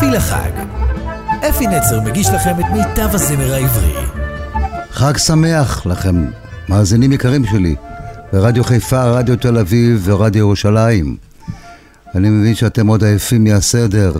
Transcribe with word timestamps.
אפי 0.00 0.10
לחג. 0.10 0.50
אפי 1.48 1.66
נצר 1.66 2.00
מגיש 2.00 2.28
לכם 2.28 2.60
את 2.60 2.64
מיטב 2.72 3.08
הזמר 3.14 3.54
העברי. 3.54 3.94
חג 4.90 5.16
שמח 5.16 5.86
לכם, 5.86 6.24
מאזינים 6.68 7.12
יקרים 7.12 7.44
שלי, 7.44 7.74
ברדיו 8.32 8.64
חיפה, 8.64 9.04
רדיו 9.04 9.36
תל 9.36 9.58
אביב 9.58 10.02
ורדיו 10.04 10.38
ירושלים. 10.38 11.16
אני 12.14 12.28
מבין 12.30 12.54
שאתם 12.54 12.86
עוד 12.86 13.04
עייפים 13.04 13.44
מהסדר, 13.44 14.12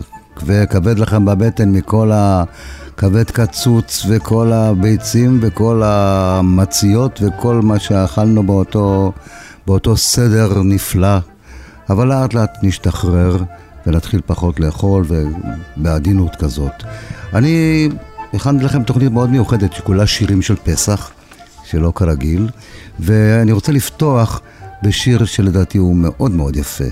וכבד 0.47 0.99
לכם 0.99 1.25
בבטן 1.25 1.73
מכל 1.73 2.11
הכבד 2.15 3.31
קצוץ 3.31 4.07
וכל 4.09 4.53
הביצים 4.53 5.39
וכל 5.43 5.83
המציות 5.85 7.21
וכל 7.23 7.61
מה 7.63 7.79
שאכלנו 7.79 8.43
באותו, 8.43 9.13
באותו 9.67 9.97
סדר 9.97 10.63
נפלא. 10.63 11.19
אבל 11.91 12.09
לאט 12.09 12.35
לאט 12.35 12.59
נשתחרר 12.63 13.37
ונתחיל 13.87 14.21
פחות 14.27 14.61
לאכול 14.61 15.05
ובעדינות 15.77 16.37
כזאת. 16.37 16.73
אני 17.35 17.89
הכנתי 18.35 18.65
לכם 18.65 18.83
תוכנית 18.83 19.13
מאוד 19.13 19.31
מיוחדת 19.31 19.73
שכולה 19.73 20.07
שירים 20.07 20.43
של 20.43 20.57
פסח, 20.57 21.11
שלא 21.65 21.93
כרגיל, 21.95 22.49
ואני 23.01 23.53
רוצה 23.53 23.73
לפתוח 23.73 24.41
בשיר 24.83 25.25
שלדעתי 25.25 25.79
הוא 25.79 25.97
מאוד 25.97 26.31
מאוד 26.31 26.57
יפה. 26.57 26.85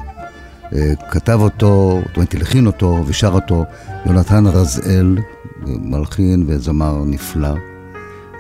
אה, 0.73 0.93
כתב 1.11 1.39
אותו, 1.41 2.01
זאת 2.07 2.17
אומרת, 2.17 2.35
הלחין 2.35 2.67
אותו 2.67 3.05
ושר 3.07 3.33
אותו 3.33 3.65
יונתן 4.07 4.47
רזאל, 4.47 5.19
מלחין 5.67 6.45
וזמר 6.47 7.05
נפלא, 7.05 7.55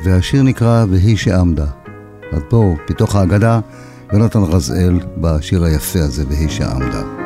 והשיר 0.04 0.42
נקרא 0.42 0.84
"והיא 0.90 1.16
שעמדה". 1.16 1.66
אז 2.32 2.40
בואו, 2.50 2.76
מתוך 2.90 3.16
ההגדה, 3.16 3.60
יונתן 4.12 4.42
רזאל 4.42 5.00
בשיר 5.16 5.64
היפה 5.64 5.98
הזה, 5.98 6.24
"והיא 6.28 6.48
שעמדה". 6.48 6.90
שעמדה 6.90 7.17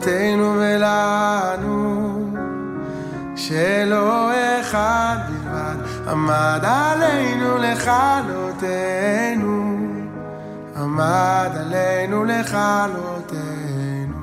לאבותינו 0.00 0.54
ולנו, 0.58 2.32
שלא 3.36 4.30
אחד 4.60 5.16
בלבד 5.28 5.76
עמד 6.08 6.60
עלינו 6.62 7.58
לכלותנו, 7.58 8.66
עמד 10.76 11.50
עלינו 11.54 12.24
לכלותנו, 12.24 14.14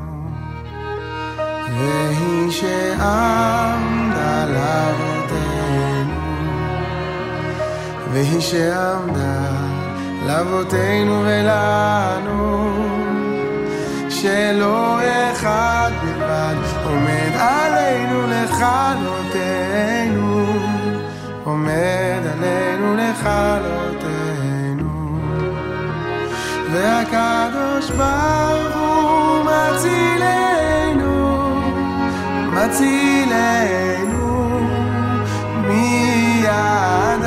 והיא 1.77 2.51
שעמדה 2.51 4.45
לאבותינו, 4.45 6.21
והיא 8.11 8.41
שעמדה 8.41 9.51
לאבותינו 10.27 11.23
ולנו. 11.25 12.86
שלא 14.27 14.99
אחד 15.31 15.91
בלבד 16.01 16.55
עומד 16.85 17.31
עלינו 17.39 18.27
לכלותנו, 18.27 19.65
עומד 21.43 22.21
עלינו 22.33 22.95
לכלותנו. 22.95 24.89
והקדוש 26.71 27.89
ברוך 27.89 28.75
הוא 28.75 29.45
מצילנו, 29.45 31.15
מצילנו 32.53 34.27
מידם. 35.67 37.21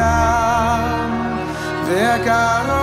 והקדוש 1.87 2.80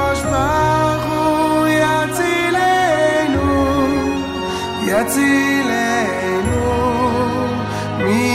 יצילנו 5.08 6.68
מידם. 7.98 8.28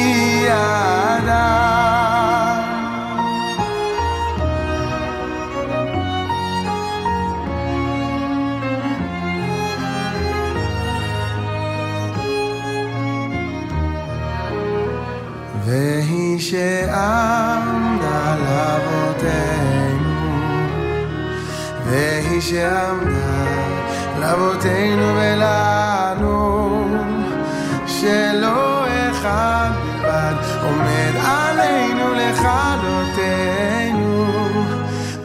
והיא 15.64 16.40
שעמדה 16.40 17.56
לאבותינו, 18.44 20.10
והיא 21.86 22.40
שעמדה 22.40 23.32
לאבותינו 24.20 25.16
ולנו, 26.20 26.84
שלא 27.86 28.84
אחד 29.10 29.70
בלבד 30.02 30.34
עומד 30.62 31.12
עלינו 31.24 32.14
לכלותנו, 32.14 33.62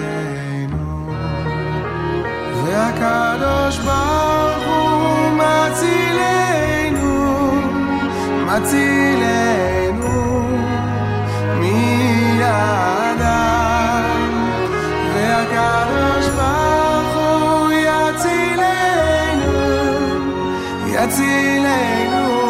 והקדוש 2.63 3.77
ברוך 3.77 4.65
הוא 4.67 5.31
מצילנו, 5.31 7.15
מצילנו 8.45 9.78
יצילנו 21.08 22.44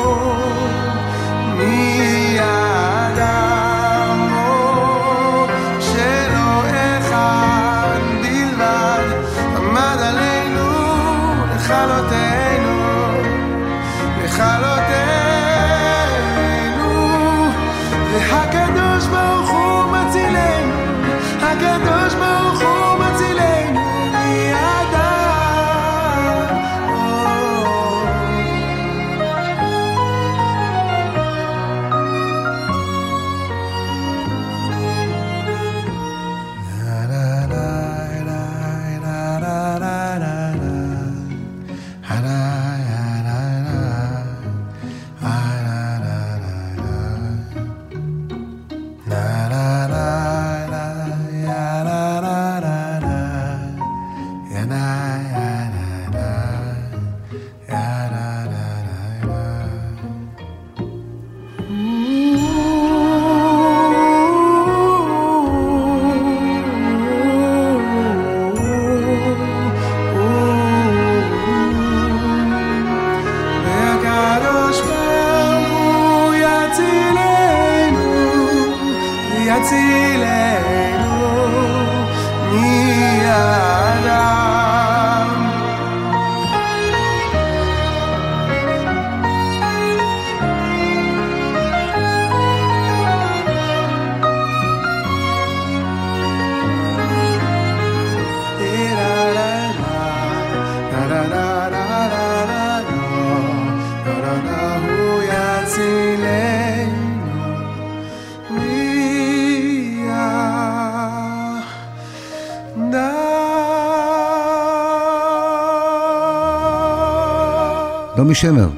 נעמי 118.30 118.36
שמר 118.36 118.70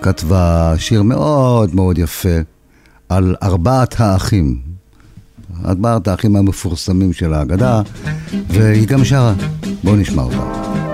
כתבה 0.00 0.74
שיר 0.78 1.02
מאוד 1.02 1.74
מאוד 1.74 1.98
יפה 1.98 2.38
על 3.08 3.36
ארבעת 3.42 4.00
האחים. 4.00 4.58
ארבעת 5.64 6.08
האחים 6.08 6.36
המפורסמים 6.36 7.12
של 7.12 7.34
ההגדה, 7.34 7.82
והיא 8.48 8.88
גם 8.88 9.04
שרה. 9.04 9.34
בואו 9.84 9.96
נשמע 9.96 10.22
אותה. 10.22 10.85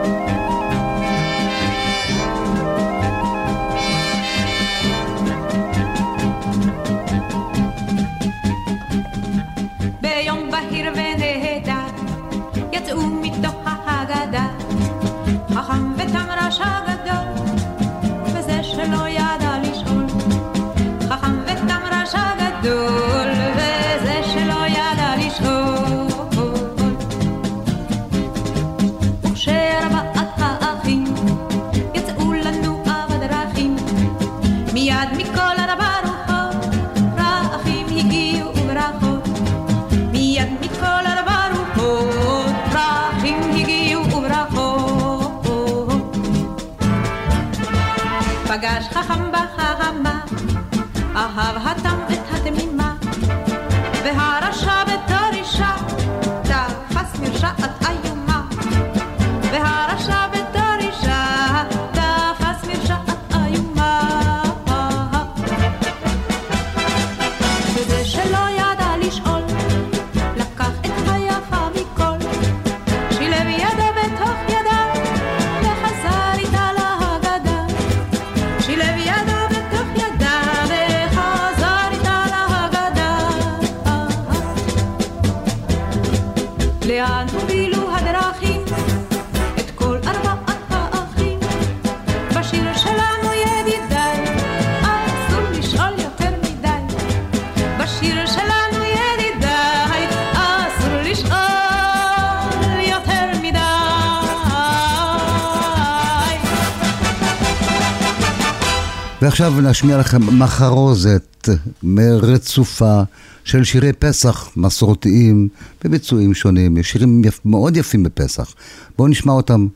ועכשיו 109.33 109.61
נשמיע 109.61 109.99
לכם 109.99 110.39
מחרוזת 110.39 111.49
מרצופה 111.83 113.03
של 113.45 113.65
שירי 113.65 113.93
פסח 113.93 114.51
מסורתיים 114.57 115.49
בביצועים 115.85 116.35
שונים, 116.35 116.77
יש 116.77 116.91
שירים 116.91 117.25
יפ, 117.25 117.41
מאוד 117.45 117.77
יפים 117.77 118.03
בפסח. 118.03 118.55
בואו 118.99 119.09
נשמע 119.09 119.33
אותם 119.33 119.67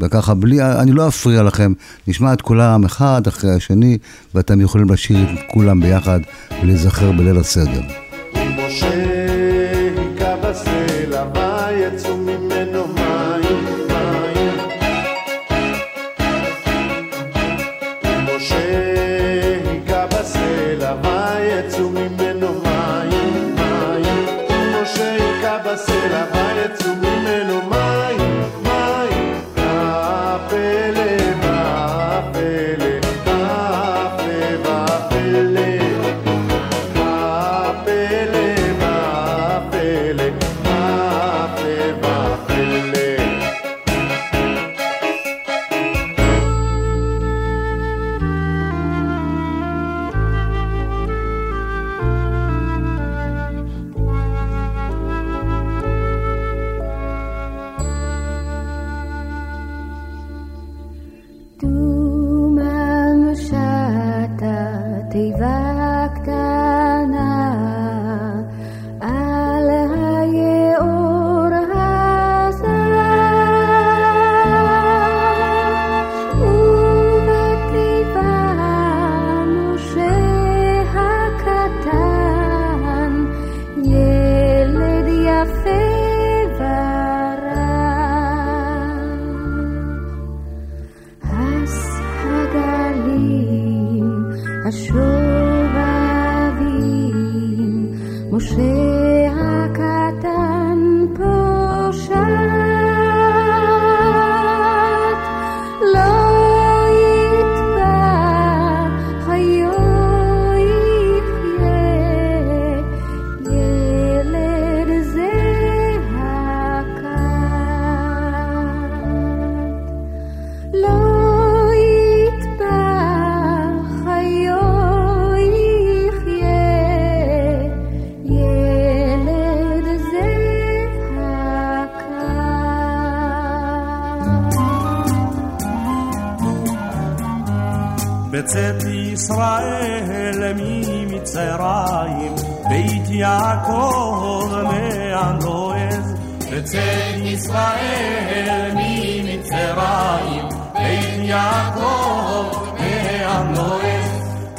וככה 0.00 0.34
בלי, 0.34 0.62
אני 0.62 0.92
לא 0.92 1.08
אפריע 1.08 1.42
לכם, 1.42 1.72
נשמע 2.06 2.32
את 2.32 2.42
כולם 2.42 2.84
אחד 2.84 3.26
אחרי 3.26 3.54
השני 3.54 3.98
ואתם 4.34 4.60
יכולים 4.60 4.90
לשיר 4.90 5.32
את 5.32 5.38
כולם 5.50 5.80
ביחד 5.80 6.20
ולהיזכר 6.62 7.12
בליל 7.12 7.36
הסדר. 7.36 7.82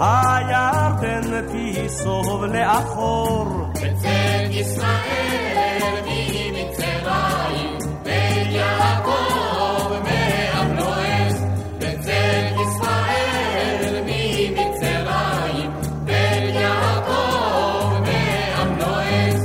הירדן 0.00 1.46
תיסוב 1.52 2.44
לאחור 2.44 3.46
בצאת 3.72 4.50
ישראל 4.50 5.94
ממצרים 6.06 7.78
בן 8.04 8.50
יעקב 8.50 9.92
מאבנועס 10.04 11.42
בצאת 11.78 12.52
ישראל 12.66 14.02
ממצרים 14.06 15.70
בן 16.04 16.44
יעקב 16.54 17.92
מאבנועס 18.00 19.42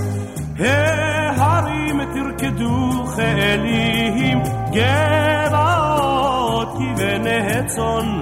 ההרים 1.37 2.01
תרקדו 2.13 3.05
כאלים 3.15 4.39
גבעות 4.73 6.69
כבני 6.73 7.37
הצאן 7.37 8.21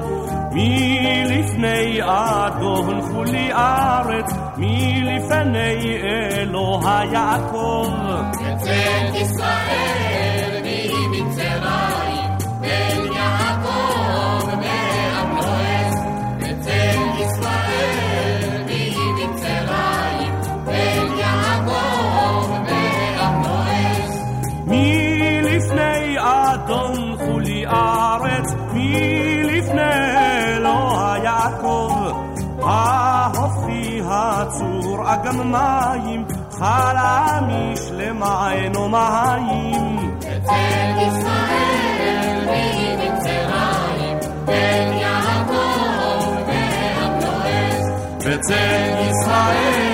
מלפני 1.57 2.01
אדון 2.03 3.01
חולי 3.03 3.53
ארץ 3.53 4.31
מלפני 4.57 5.99
אלוה 6.03 7.03
יעקב. 7.13 7.91
בצאת 8.33 9.15
ישראל 9.15 10.12
אגם 35.12 35.52
מים 35.52 36.26
חלמיש 36.52 37.80
למענו 37.92 38.90
מים 38.90 39.98
בצאת 40.20 40.98
ישראל 41.08 42.48
ממצרים 42.50 44.18
בן 44.46 44.94
יעקב 44.94 46.40
מאבנועס 46.48 47.86
בצל 48.26 49.10
ישראל 49.10 49.91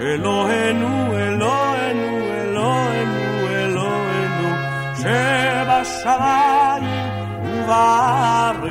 אלוהינו, 0.00 1.16
אלוהינו, 1.16 2.18
אלוהינו, 2.40 3.48
אלוהינו, 3.50 4.48
שבשמיים 4.96 6.84
ובארץ. 7.42 8.68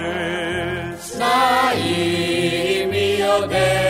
שניים 1.13 2.89
מי 2.89 3.17
יודע 3.19 3.87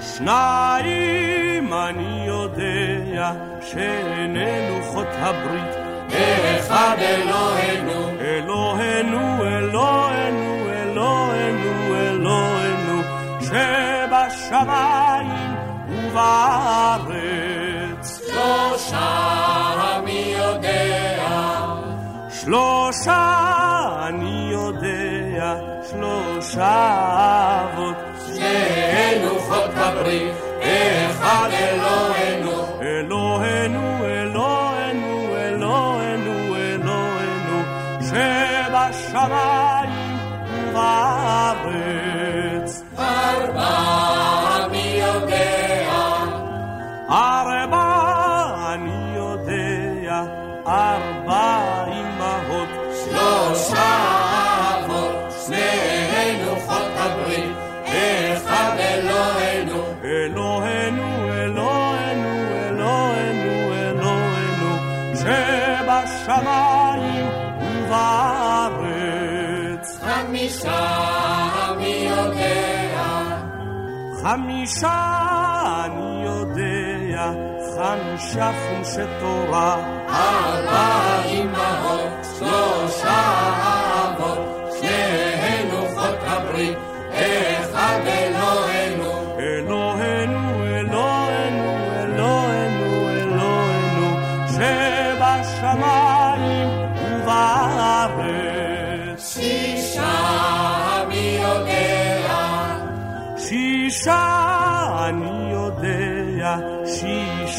שניים 0.00 1.72
אני 1.72 2.24
יודע, 2.26 3.32
שאיננו 3.60 4.82
חוט 4.82 5.06
הברית. 5.18 5.76
אחד 6.58 6.96
אלוהינו 7.00 8.02
אלוהינו, 8.20 9.44
אלוהינו, 9.44 10.70
אלוהינו, 10.70 11.94
אלוהינו, 11.96 13.02
שבשמיים 13.40 15.01
ובארץ. 16.12 18.06
שלושה 18.26 20.00
מי 20.04 20.34
יודע 20.38 21.12
שלושה 22.44 23.42
אני 24.08 24.48
יודע, 24.52 25.54
שלושה 25.90 26.74
אבות. 27.64 27.96
שניהם 28.26 29.22
לוחות 29.24 29.70
הברית 29.74 30.34
אחד 30.60 31.48
אלוהינו 31.52 32.52
אלוהינו, 32.82 34.04
אלוהינו, 34.04 35.36
אלוהינו, 35.36 36.56
אלוהינו, 36.56 37.58
שבשמיים 38.90 39.90
ובארץ. 40.68 42.02
חמישה 74.62 75.84
אני 75.84 76.24
יודע, 76.24 77.32
חמישה 77.76 78.52
חומשי 78.52 79.06
תורה. 79.20 79.74
ארבע 80.08 81.22
אמהות 81.26 82.01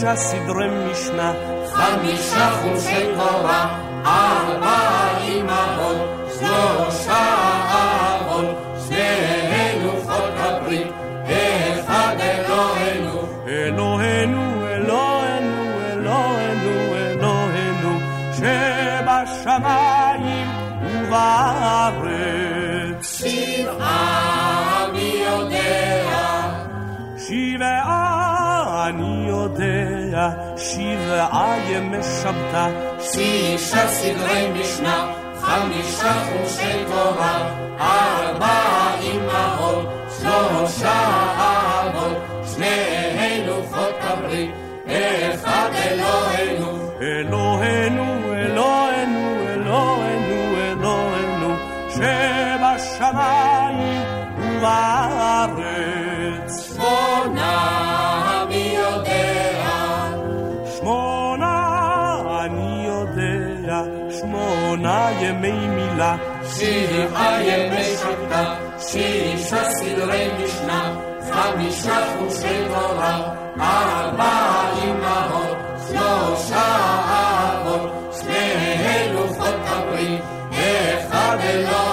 שישה 0.04 0.16
סדרי 0.16 0.68
משנה. 0.92 1.34
חמישה 1.74 2.52
חומשי 2.62 3.06
תורה 3.18 3.78
ארבע 4.06 4.80
אמהות 5.28 5.98
שלושה 6.40 7.33
שבעה 31.14 31.56
ימי 31.70 31.98
שבתא. 32.04 32.70
שישה 33.00 33.88
סדרי 33.88 34.48
משנה 34.54 35.14
חמישה 35.42 36.14
חומשי 36.26 36.86
תורה 36.88 37.50
שמונה 65.94 65.94
ימי 65.94 66.00
מילה. 66.00 66.16
שבעה 66.44 67.44
ימי 67.44 67.84
שבתא 67.84 68.54
שישה 68.80 69.72
סדרי 69.72 70.28
משנה, 70.44 70.96
חמישה 71.32 72.16
חושי 72.20 72.64
תורה, 72.68 73.34
ארבע 73.60 74.70
אמהות, 74.84 75.58
שלושה 75.88 76.76
אבות, 77.66 78.16
שני 78.22 79.14
לוחות 79.14 79.56
הברית, 79.66 80.22
אחד 80.52 81.38
אלוהינו. 81.44 81.93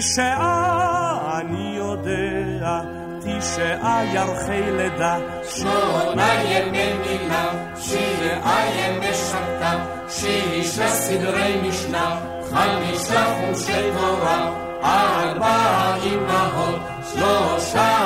תשעה 0.00 1.40
אני 1.40 1.76
יודע, 1.76 2.80
תשעה 3.20 4.02
ירחי 4.14 4.62
לידה, 4.72 5.18
שמונה 5.48 6.42
ימי 6.44 6.92
מילה, 6.92 7.50
שבעה 7.76 8.64
ימי 8.76 9.14
שבתא, 9.14 9.76
שישה 10.08 10.88
סדרי 10.88 11.60
משנה, 11.62 12.20
חמישה 12.50 13.24
חומשי 13.40 13.90
תורה, 13.98 14.50
ארבע 14.82 15.96
אמהות, 16.04 16.80
שלושה 17.12 17.96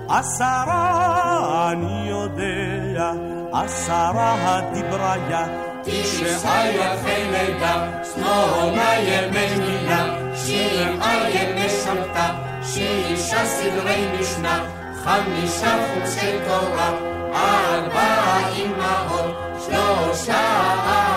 עשרה 0.08 1.70
אני 1.72 2.08
יודע, 2.08 3.10
עשרה 3.52 4.34
הדיבריה, 4.40 5.46
תשעה 5.82 6.70
יפי 6.70 7.30
לידה, 7.30 7.88
שמונה 8.14 8.98
ימי 8.98 9.48
מילה, 9.58 10.04
שבעה 10.34 11.30
ימי 11.30 11.68
שבתא, 11.68 12.28
שישה 12.62 13.44
סדרי 13.46 14.06
משנה, 14.20 14.64
חמישה 15.04 15.78
חומשי 15.94 16.32
תורה, 16.48 16.90
ארבע 17.34 18.38
אמהות, 18.56 19.34
שלושה 19.66 20.42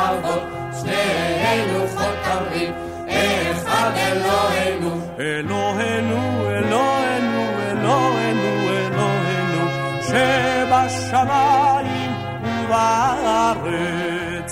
אבות, 0.10 0.53
אלוהינו, 5.20 6.50
אלוהינו, 6.50 7.42
אלוהינו, 7.60 8.52
אלוהינו, 8.70 9.64
שבשמיים 10.88 12.12
ובארץ. 12.44 13.72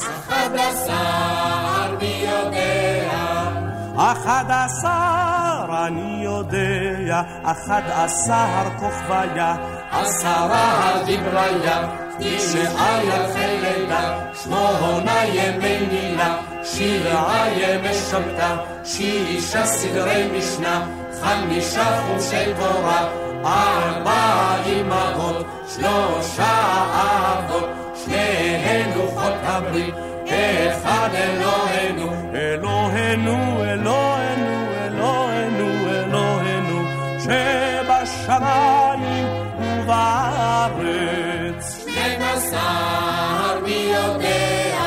אחד 0.05 0.51
עשר 0.55 1.95
מי 1.99 2.25
יודע, 2.29 3.11
אחד 3.97 4.45
עשר 4.49 5.40
אני 5.73 6.23
יודע, 6.23 7.21
אחד 7.43 7.81
עשר 7.93 8.69
כוכביה, 8.79 9.55
עשרה 9.91 10.95
הדיבריה, 10.95 11.87
תשעה 12.19 13.03
יפי 13.03 13.61
לידה, 13.61 14.19
שמונה 14.43 15.25
ימי 15.25 15.77
מילה, 15.91 16.37
שבעה 16.63 17.45
ימי 17.57 17.93
שבתא, 17.93 18.55
שישה 18.83 19.65
סדרי 19.65 20.29
משנה, 20.37 20.87
חמישה 21.21 22.01
חומשי 22.01 22.53
תורה, 22.59 23.09
ארבע 23.45 24.55
אמהות, 24.65 25.45
שלושה 25.67 26.61
אבות, 26.91 27.69
שני 28.05 28.83
לוחות 28.95 29.33
הברית, 29.43 29.95
אחד 30.27 31.09
אלוהינו, 31.13 32.11
אלוהינו, 32.33 33.63
אלוהינו, 33.63 34.40
שנים 40.61 42.21
עשר 42.21 43.59
מי 43.63 43.93
יודע, 43.93 44.77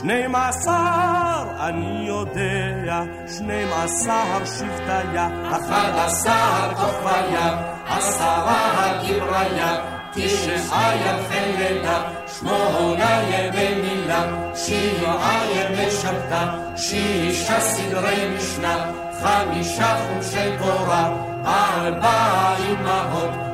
שנים 0.00 0.34
עשר 0.34 1.44
אני 1.60 2.04
יודע, 2.06 3.02
שנים 3.36 3.68
עשר 3.72 4.44
שבטיה, 4.44 5.28
אחד 5.50 5.92
עשר 5.96 6.74
כוכביה, 6.76 7.58
עשרה 7.86 8.70
הגיבריה, 8.74 9.76
תשעה 10.12 10.92
יפי 10.96 11.52
לידה, 11.58 12.02
שמונה 12.38 13.20
ימי 13.22 13.82
מילה, 13.82 14.24
שבעה 14.54 15.44
ימי 15.54 15.90
שבתא, 15.90 16.46
שישה 16.76 17.60
סדרי 17.60 18.36
משנה, 18.36 18.92
חמישה 19.22 19.96
חומשי 20.06 20.56
תורה, 20.58 21.10
ארבע 21.44 22.54
אמהות, 22.68 23.49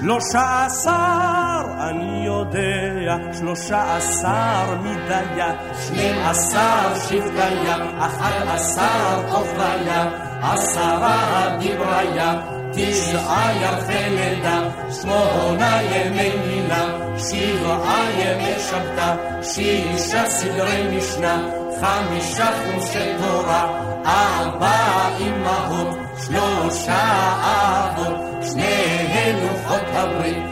שלושה 0.00 0.64
עשר 0.66 1.64
אני 1.78 2.26
יודע, 2.26 3.16
שלושה 3.38 3.96
עשר 3.96 4.76
מדיה, 4.82 5.52
שנים 5.86 6.14
עשר 6.24 6.94
שבטיה, 7.08 7.76
אחד 7.98 8.46
עשר 8.48 9.28
כוכביה, 9.30 10.10
עשרה 10.42 11.56
דיבריה, 11.58 12.40
תשעה 12.72 13.52
יפי 13.62 14.10
לידה, 14.10 14.60
שמונה 15.02 15.82
ימי 15.82 16.30
מילה, 16.46 16.84
שבעה 17.18 18.06
ימי 18.18 18.54
שבתא, 18.70 19.14
שישה 19.42 20.26
סדרי 20.26 20.96
משנה, 20.96 21.42
חמישה 21.80 22.46
חומשי 22.46 23.12
תורה, 23.18 23.66
ארבע 24.06 25.08
אמהות, 25.20 26.09
שלושה 26.26 27.32
אבות, 27.42 28.44
שני 28.52 29.32
לוחות 29.42 29.82
הברית, 29.92 30.42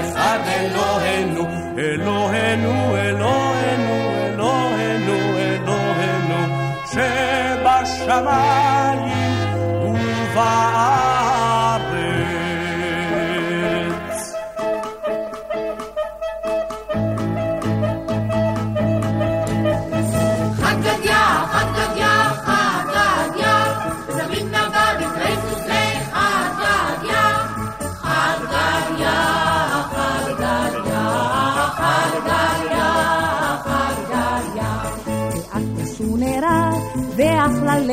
אחד 0.00 0.38
אלוהינו, 0.46 1.46
אלוהינו, 1.78 2.96
אלוהינו, 2.96 3.94
אלוהינו, 4.24 5.18
אלוהינו, 5.38 6.40
שבשמיים 6.86 8.20
ובארץ. 9.82 10.79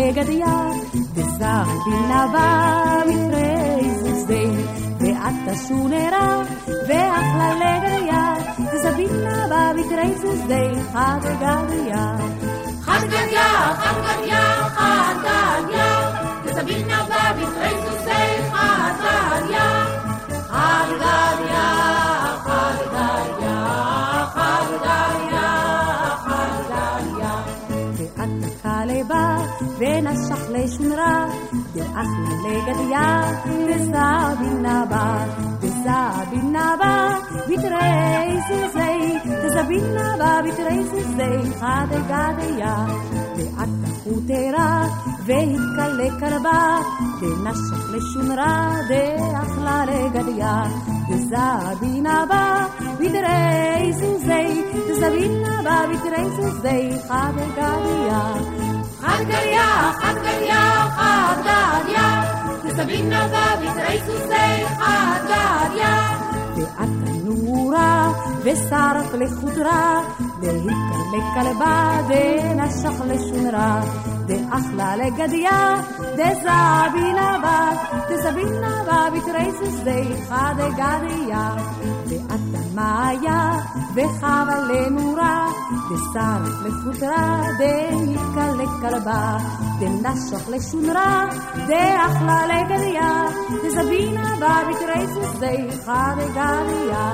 ואַכלה 0.07 0.11
לגדיה, 0.11 0.71
דזך 1.15 1.69
בינבה 1.85 3.03
מקרייזוס 3.07 4.25
דיי. 4.27 4.51
ואַת 5.01 5.57
שונרה 5.69 6.43
ואַכלה 6.89 7.55
לגדיה, 7.63 8.35
דזבינבה 8.73 9.73
מקרייזוס 9.77 10.41
דיי. 10.47 10.73
חגגיה. 10.93 11.57
חגגיה, 11.63 12.17
Akhlegadiya, 32.02 33.06
Tesabinaba, 33.68 35.06
Tesabinaba, 35.62 36.94
Bitreisi 37.50 38.60
Zay, 38.76 39.02
Tesabinaba, 39.42 40.30
Bitreisi 40.46 41.02
Zay, 41.18 41.38
Hadegadiya, 41.62 42.74
Deata 43.38 43.90
Hutera, 44.04 44.68
Vehikale 45.28 46.10
Karaba, 46.20 46.60
Denasha 47.20 47.78
Leshunra, 47.92 48.52
Deakhlegadiya, 48.90 50.54
Tesabinaba, 51.10 52.44
Bitreisi 53.00 54.12
Zay, 54.28 54.50
Tesabinaba, 54.88 55.76
Bitreisi 55.90 56.46
Zay, 56.62 56.86
Hadegadiya. 57.10 58.67
חנגריה, 59.02 59.92
חנגריה, 60.02 60.88
חנגריה, 60.96 62.24
וסבין 62.64 63.08
נבה 63.08 63.46
ותרי 63.62 64.00
סוסי 64.06 64.66
חנגריה. 64.78 66.18
ואת 66.56 66.90
תנורה 67.06 68.12
ושרף 68.44 69.14
לחודרה 69.14 70.02
להתקלקל 70.42 71.54
בה, 71.60 72.00
דנשך 72.08 73.02
לשונרה, 73.06 73.82
דאחלה 74.26 74.96
לגדיה, 74.96 75.82
דזבינה 76.14 77.38
בה, 77.42 77.72
דזבינה 78.10 78.84
בה, 78.86 79.08
בתרייסס 79.16 79.80
דאיכה 79.84 80.52
דגדיה, 80.58 81.56
דאתמיה 82.08 83.60
וחבה 83.96 84.60
למורה, 84.70 85.48
דסרת 85.92 86.66
לפוטרה, 86.66 87.44
דאיקלקל 87.58 89.00
בה, 89.00 89.38
דנשך 89.80 90.50
לשונרה, 90.50 91.26
דאחלה 91.68 92.42
לגדיה, 92.48 93.24
דזבינה 93.64 94.36
בה, 94.40 94.62
בתרייסס 94.70 95.40
דאיכה 95.40 96.14
דגדיה. 96.18 97.14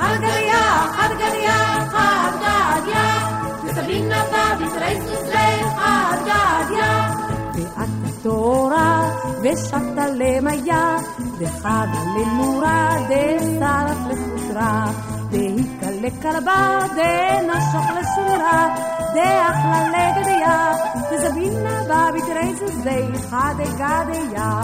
חרגריה, 0.00 0.86
חרגריה, 0.96 1.58
חרגדיה, 1.90 3.28
וסבינה 3.64 4.24
פביס 4.24 4.72
רייסוס 4.72 5.22
לי 5.28 5.64
חרגדיה. 5.76 7.10
ואת 7.54 7.88
התורה, 8.04 9.10
ושבת 9.42 9.98
למיה, 10.14 10.96
וחדה 11.38 12.02
לנורה, 12.16 12.96
דסרף 13.08 13.98
לחוסרה. 14.10 14.84
דהיקה 15.30 15.90
לקרבה, 15.90 16.78
דנשוך 16.96 17.86
לשורה, 17.98 18.74
דאחלה 19.14 19.88
לגדיה, 19.88 20.72
וזבינה 21.12 21.82
בבית 21.84 22.24
רייסוס 22.24 22.84
לי 22.84 23.18
חדגדיה. 23.30 24.60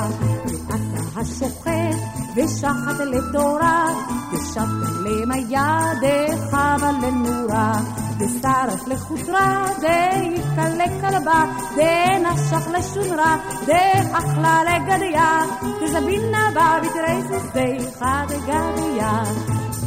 ואתה 0.68 1.20
השוחט, 1.20 1.98
ושחט 2.36 3.00
לתורה, 3.00 3.86
ושטה 4.36 4.64
למיה 5.04 5.92
דחבה 6.00 6.90
לנורה, 7.02 7.72
דשרף 8.18 8.88
לחודרה, 8.88 9.66
דהתקלה 9.80 10.84
כלבה, 11.00 11.44
דנשך 11.76 12.68
לשונרה, 12.72 13.36
דאכלה 13.66 14.60
לגדיה, 14.64 15.40
תזבינה 15.80 16.50
בה 16.54 16.78
בתרי 16.82 17.22
זוזי 17.22 17.98
חד 17.98 18.26
גדיה. 18.46 19.22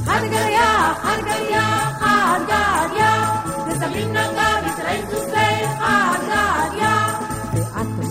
חד 0.05 0.21
גדיה, 0.25 0.93
חד 1.01 1.19
גדיה, 1.21 1.91
חד 1.99 2.39
גדיה, 2.43 3.41
תזבינה 3.69 4.31
בה 4.35 4.69
בתרי 4.69 5.01
זוזי 5.11 5.65
חד 5.79 6.19
גדיה. 6.23 6.98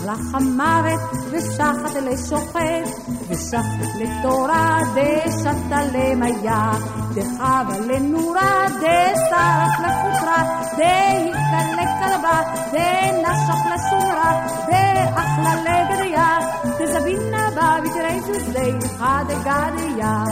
שלח 0.09 0.33
המוות 0.33 0.99
ושחת 1.31 1.95
לשוחט 2.01 3.09
ושחת 3.29 3.89
לתורה 3.99 4.79
דשת 4.95 5.71
עליהם 5.71 6.23
היה. 6.23 6.71
דחבה 7.13 7.79
לנורה 7.87 8.65
דשרף 8.67 9.73
לחוטרה 9.79 10.43
דהיכר 10.77 11.71
לקרבה 11.73 12.41
דנשך 12.71 13.61
לשורה 13.73 14.45
דאכלה 14.67 15.55
לגריה 15.61 16.37
דזבינה 16.79 17.49
בה 17.55 17.77
בבית 17.79 17.95
רייזוס 17.95 18.43
דהיכה 18.53 19.21
דגריה 19.27 20.23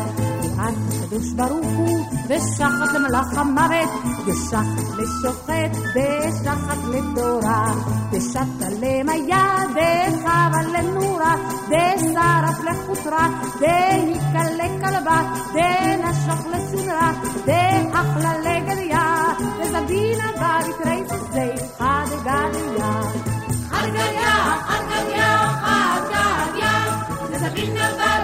עד 0.60 0.74
הקדוש 0.90 1.32
ברוך 1.36 1.66
הוא, 1.78 2.06
ושחת 2.30 2.94
למלאך 2.94 3.38
המוות, 3.38 3.90
ושחת 4.26 4.98
לשוחט, 4.98 5.78
ושחת 5.96 6.78
לתורה, 6.92 7.74
ושת 8.12 8.68
למיה, 8.82 9.56
וחבה 9.70 10.62
לנורה, 10.74 11.36
ושרף 11.68 12.64
לחוטרה, 12.64 13.28
והיכה 13.60 14.44
לכלבה, 14.58 15.22
ונשך 15.54 16.46
לסדרה, 16.52 17.12
ואכלה 17.46 18.34
לגדיה, 18.38 19.24
וזבינה 19.60 20.32
באבקרי 20.40 21.04
סוסי 21.10 21.66
חדגדיה. 21.78 23.02
חדגדיה, 23.70 24.56
חדגדיה, 24.68 25.50
חדגדיה, 25.64 26.74
וזבינה 27.32 27.90
באבקרי 27.90 28.17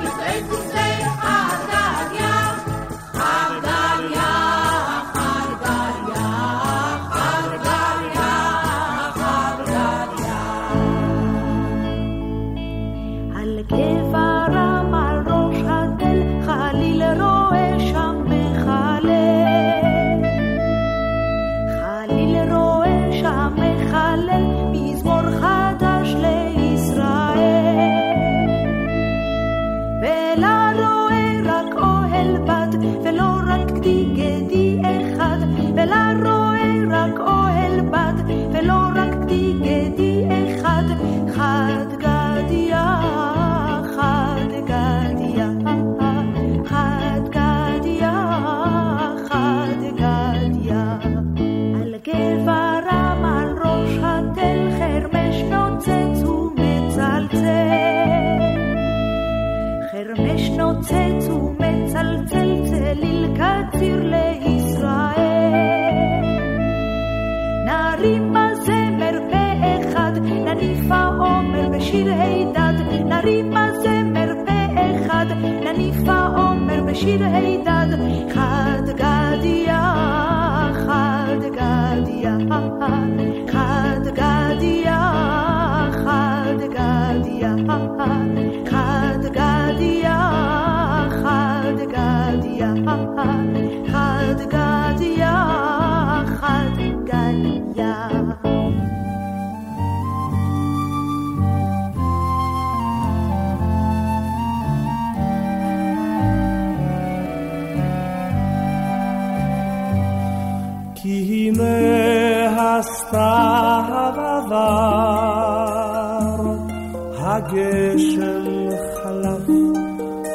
הגשם 117.25 118.69
חלף, 119.03 119.47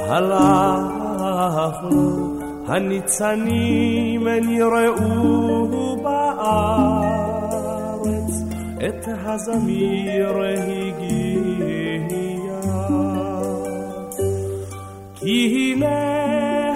הלך 0.09 1.77
לו, 1.91 2.39
הניצנים 2.67 4.29
נראו 4.29 5.97
בארץ, 6.03 7.23
את 8.89 9.09
הזמיר 9.25 10.37
הגיע. 10.43 11.79
כי 15.15 15.39
הנה 15.55 15.99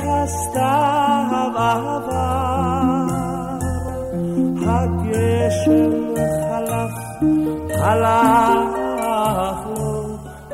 הסתיו 0.03 1.53
עבר, 1.57 3.07
הגשם 4.67 5.93
חלף, 6.51 6.97
הלך 7.71 8.82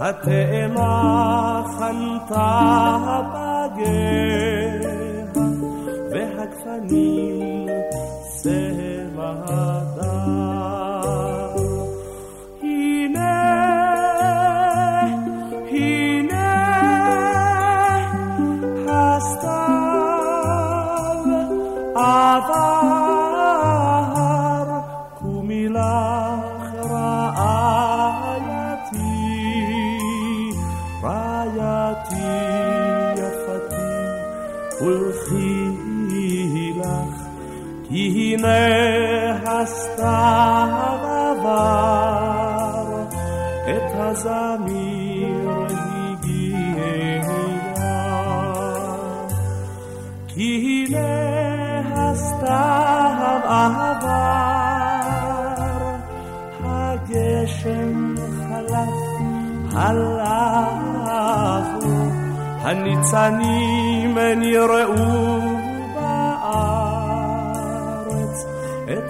התאנה 0.08 1.62
חנתה 1.78 2.50
הפגר 3.06 4.88
והגפנים 6.10 7.66
סבב 8.22 9.87
casa 44.18 44.58
minha 44.58 45.56
ninguém 46.18 47.22
irá. 47.78 48.02
Que 50.26 50.50
me 50.90 51.12
resta 51.94 52.58
amar 53.86 54.02
a 56.64 56.96
geshem 57.08 57.94
halat 58.50 58.98
halav 59.74 60.88
הניצנים 62.62 64.18
נראו 64.18 65.40
בארץ 65.94 66.56
את 68.84 69.06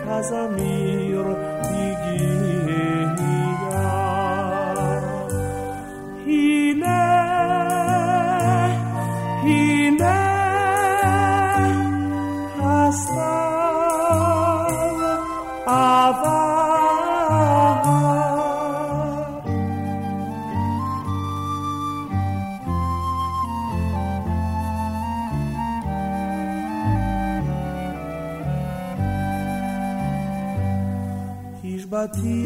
ti. 32.12 32.37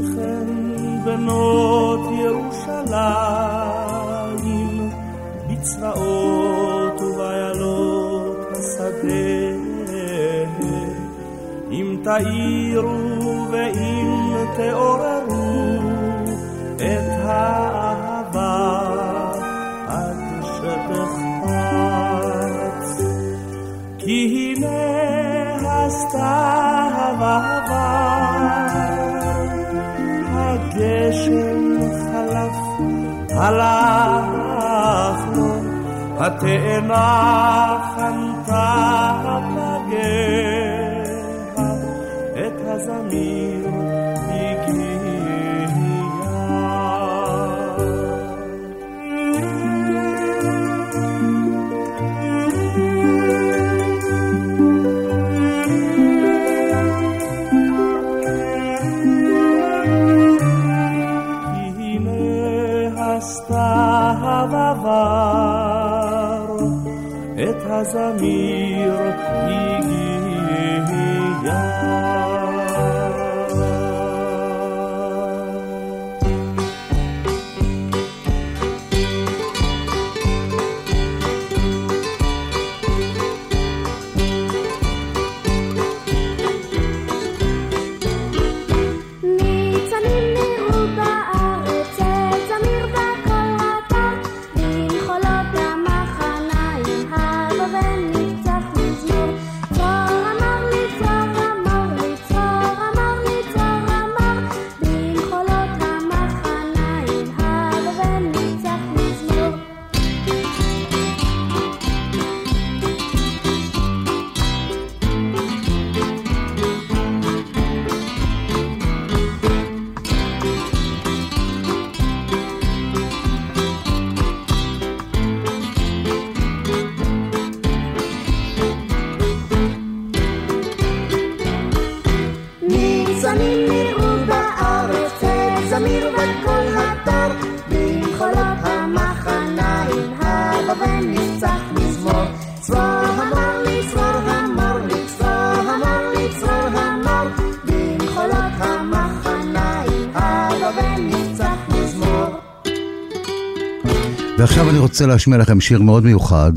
רוצה 154.92 155.07
להשמיע 155.07 155.38
לכם 155.38 155.61
שיר 155.61 155.83
מאוד 155.83 156.05
מיוחד, 156.05 156.52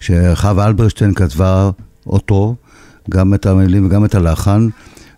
שחווה 0.00 0.66
אלברשטיין 0.66 1.14
כתבה 1.14 1.70
אותו, 2.06 2.54
גם 3.10 3.34
את 3.34 3.46
המילים 3.46 3.86
וגם 3.86 4.04
את 4.04 4.14
הלחן, 4.14 4.68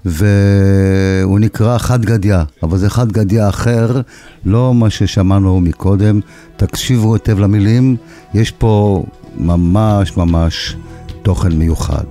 והוא 0.05 1.39
נקרא 1.39 1.79
חד 1.79 2.05
גדיה, 2.05 2.45
אבל 2.63 2.79
זה 2.79 2.91
חד 2.91 3.13
גדיה 3.13 3.49
אחר, 3.49 4.01
לא 4.45 4.75
מה 4.75 4.91
ששמענו 4.91 5.61
מקודם. 5.61 6.21
תקשיבו 6.57 7.15
היטב 7.15 7.39
למילים, 7.39 7.97
יש 8.35 8.51
פה 8.51 9.05
ממש 9.37 10.17
ממש 10.17 10.77
תוכן 11.23 11.53
מיוחד. 11.53 12.05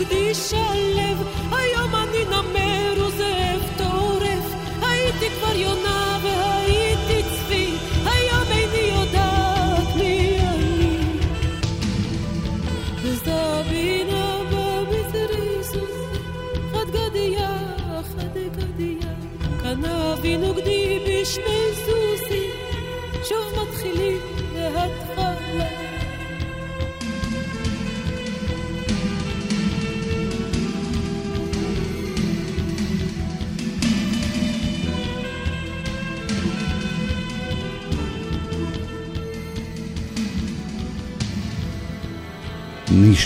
וקדישה 0.00 0.91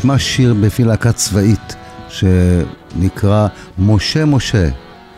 נשמע 0.07 0.19
שיר 0.19 0.55
בפי 0.55 0.85
להקה 0.85 1.13
צבאית 1.13 1.77
שנקרא 2.09 3.49
משה 3.79 4.25
משה, 4.25 4.69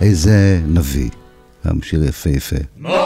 איזה 0.00 0.60
נביא. 0.66 1.10
גם 1.66 1.82
שיר 1.82 2.04
יפהפה. 2.04 2.56
יפה. 2.56 2.97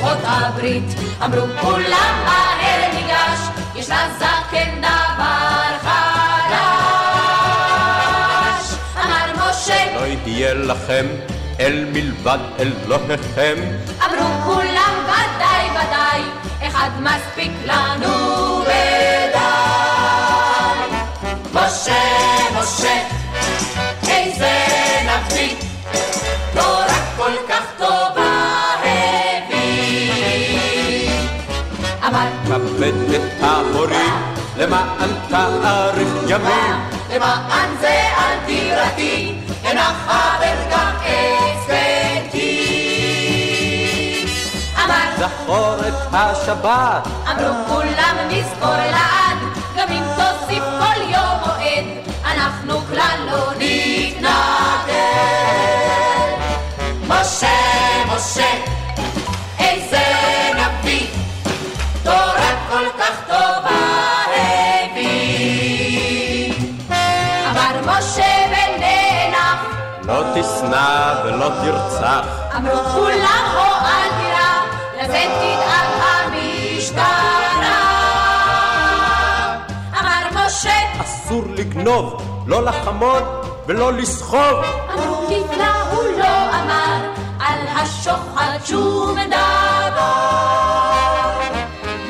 כוחות 0.00 0.18
הברית. 0.22 0.84
אמרו 1.24 1.46
כולם 1.60 2.14
מהר 2.24 2.94
ניגש, 2.94 3.38
יש 3.74 3.88
לה 3.88 4.08
זקן 4.18 4.78
דבר 4.78 5.78
חדש. 5.82 5.90
אמר 8.96 9.50
משה, 9.50 9.94
לא 9.94 10.00
יהיה 10.26 10.54
לכם 10.54 11.06
אל 11.60 11.86
מלבד 11.92 12.38
אלוהיכם. 12.58 13.56
אמרו 14.04 14.28
כולם 14.44 14.94
ודאי 15.04 15.70
ודאי, 15.70 16.22
אחד 16.66 16.90
מספיק 17.00 17.52
לנו 17.64 18.60
ודאי. 18.62 18.80
משה, 21.54 22.02
משה 22.60 23.19
לכבד 32.50 33.14
את 33.14 33.42
ההורים 33.42 34.14
למען 34.56 35.10
תאריך 35.28 36.08
ימים. 36.28 36.74
למען 37.14 37.70
זה 37.80 38.00
אל 38.18 38.38
תירתי 38.46 39.34
אינך 39.64 39.92
חברך 40.06 41.02
עצמתי 41.04 42.56
אמר 44.84 45.10
זכור 45.18 45.74
את 45.88 45.94
השבת. 46.12 47.08
אמרו 47.30 47.64
כולם 47.68 48.16
נזכור 48.30 48.76
לעד 48.76 49.19
תשנא 70.40 71.14
ולא 71.24 71.48
תרצח. 71.48 72.26
אמרו 72.56 72.84
כולם 72.94 73.44
הו 73.54 73.86
אל 73.86 74.08
תירא, 74.20 74.52
לזה 75.02 75.24
תדאג 75.40 75.88
המשטרה. 76.02 77.00
אמר 80.00 80.46
משה, 80.46 80.78
אסור 81.02 81.42
לגנוב, 81.46 82.22
לא 82.46 82.64
לחמוד 82.64 83.22
ולא 83.66 83.92
לסחוב. 83.92 84.64
אמרו 84.94 85.28
נפלא 85.30 85.82
הוא 85.90 86.02
לא 86.18 86.48
אמר, 86.48 87.10
על 87.40 87.58
השוחד 87.76 88.58
שום 88.64 89.16
דבר. 89.26 90.10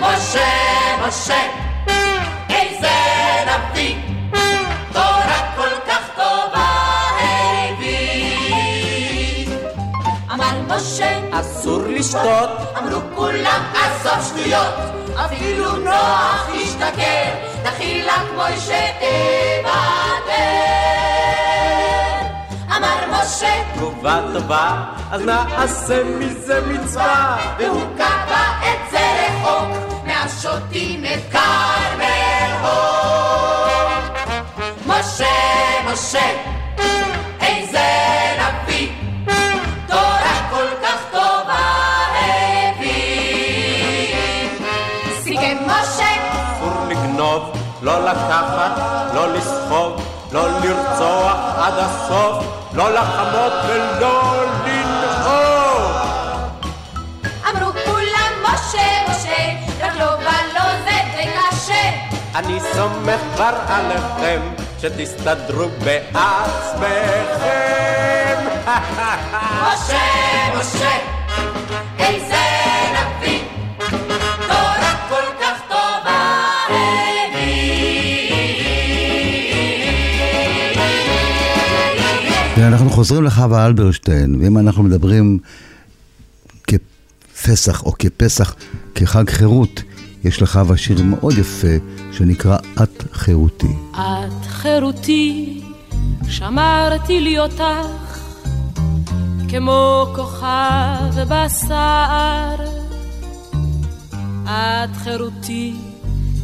משה, 0.00 0.48
משה 1.08 1.59
לשתות, 12.00 12.50
אמרו 12.78 13.00
כולם 13.14 13.62
עזוב 13.74 14.28
שטויות, 14.28 14.74
אפילו 15.24 15.76
נוח 15.76 16.48
השתכר, 16.54 17.30
דחילק 17.62 18.22
מוישה 18.34 18.86
תוותר. 18.98 20.30
אמר 22.76 23.22
משה, 23.22 23.62
תגובה 23.74 24.20
טובה, 24.32 24.84
אז 25.10 25.20
נעשה 25.20 26.04
מזה 26.04 26.60
מצווה. 26.60 27.36
והוא 27.58 27.82
קבע 27.94 28.44
את 28.60 28.90
זה 28.90 28.98
רחוק, 28.98 29.68
מהשוטים 30.06 31.04
את 31.04 31.32
כרמל. 31.32 32.40
משה, 34.86 35.26
משה, 35.92 36.59
לא 50.32 50.48
לרצוח 50.48 51.36
עד 51.56 51.74
הסוף, 51.76 52.44
לא 52.74 52.90
לחמות 52.90 53.52
ולא 53.68 54.44
לנהוג. 54.64 55.92
אמרו 57.50 57.72
כולם 57.84 58.32
משה, 58.42 58.88
משה, 59.08 59.54
רק 59.80 59.92
לא 59.98 60.16
בא 60.16 60.38
לו 60.54 60.64
זה 60.84 60.96
די 61.16 61.26
קשה. 61.26 61.90
אני 62.34 62.60
סומך 62.74 63.20
כבר 63.34 63.54
עליכם, 63.68 64.40
שתסתדרו 64.80 65.68
בעצמכם. 65.84 66.80
משה, 69.62 69.98
משה, 70.58 71.19
חוזרים 83.00 83.24
לחווה 83.24 83.66
אלברשטיין, 83.66 84.36
ואם 84.40 84.58
אנחנו 84.58 84.82
מדברים 84.82 85.38
כפסח 86.66 87.82
או 87.82 87.92
כפסח, 87.98 88.54
כחג 88.94 89.30
חירות, 89.30 89.82
יש 90.24 90.42
לחווה 90.42 90.76
שיר 90.76 91.02
מאוד 91.02 91.38
יפה 91.38 91.76
שנקרא 92.12 92.56
את 92.82 93.04
חירותי. 93.12 93.74
את 93.92 94.46
חירותי, 94.46 95.60
שמרתי 96.28 97.20
לי 97.20 97.38
אותך, 97.38 97.62
כמו 99.48 100.06
כוכב 100.16 101.20
בשר. 101.28 102.54
את 104.44 104.96
חירותי, 105.04 105.74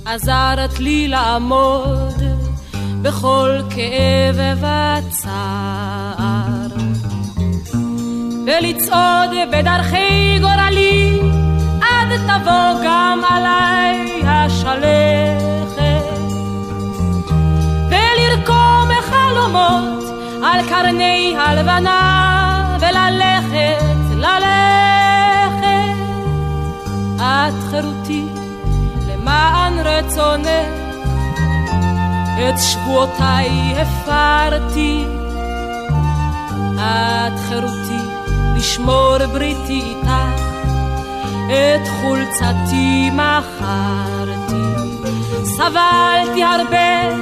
עזרת 0.04 0.80
לי 0.80 1.08
לעמוד 1.08 2.22
בכל 3.02 3.60
כאב 3.70 4.64
וצער. 5.08 6.25
ולצעוד 8.46 9.30
בדרכי 9.52 10.38
גורלי, 10.40 11.20
עד 11.82 12.08
תבוא 12.26 12.84
גם 12.84 13.20
עליי 13.28 14.22
השלכת. 14.26 15.76
ולרקום 17.90 18.88
חלומות 19.10 20.04
על 20.44 20.68
קרני 20.68 21.36
הלבנה, 21.38 22.78
וללכת, 22.80 24.14
ללכת. 24.16 25.66
את 27.20 27.70
חירותי, 27.70 28.26
למען 29.08 29.72
רצונך, 29.78 30.46
את 32.48 32.58
שבועותיי 32.58 33.74
הפרתי. 33.76 35.04
את 36.78 37.38
חירותי, 37.48 38.05
לשמור 38.56 39.18
בריתי 39.32 39.82
איתך, 39.82 40.10
את 41.46 41.88
חולצתי 41.88 43.10
מכרתי. 43.10 44.66
סבלתי 45.44 46.44
הרבה 46.44 47.16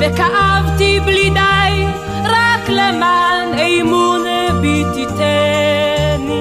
וכאבתי 0.00 1.00
בלי 1.00 1.30
די, 1.30 1.86
רק 2.24 2.68
למען 2.68 3.58
אמון 3.58 4.20
בי 4.60 4.84
תיתני. 4.94 6.40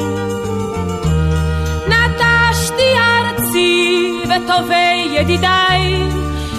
נטשתי 1.88 2.92
ארצי 2.98 4.12
וטובי 4.24 5.08
ידידיי, 5.12 6.10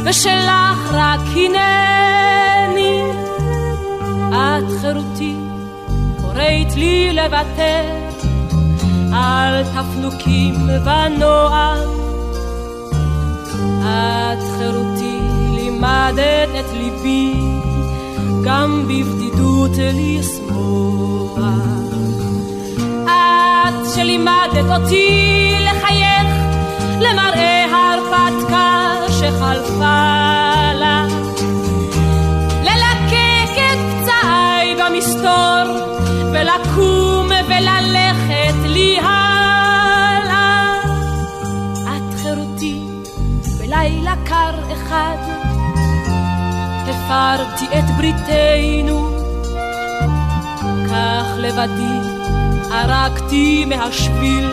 ושלך 0.05 0.93
רק 0.93 1.20
הנני. 1.37 3.03
את 4.33 4.81
חירותי, 4.81 5.37
קוראת 6.37 6.74
לי 6.76 7.12
לוותר 7.12 7.84
על 9.12 9.64
תפנוקים 9.64 10.55
ונועם. 10.84 11.89
את 13.80 14.43
חירותי, 14.59 15.18
לימדת 15.55 16.49
את 16.61 16.72
ליבי, 16.72 17.32
גם 18.45 18.89
בבדידות 18.89 19.70
לשמוח. 19.76 21.39
את 23.05 23.95
שלימדת 23.95 24.70
אותי 24.70 25.55
לחייך 25.61 26.28
למראה 27.01 27.64
ההרפתקה 27.72 28.95
שחלפה 29.09 30.72
לה. 30.74 31.07
ללקק 32.62 33.53
את 33.57 33.78
פצעיי 34.03 34.76
במסתור 34.76 35.55
ולקום 36.47 37.26
וללכת 37.26 38.55
לי 38.64 38.99
הלאה. 38.99 40.80
את 41.82 42.20
חירותי 42.22 42.80
בלילה 43.61 44.14
קר 44.24 44.72
אחד. 44.72 45.16
הפרתי 46.88 47.66
את 47.78 47.84
בריתנו. 47.97 49.11
כך 50.88 51.24
לבדי 51.36 52.09
ערקתי 52.70 53.64
מהשביל 53.64 54.51